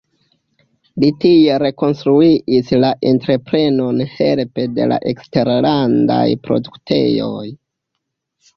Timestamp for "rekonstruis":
1.63-2.71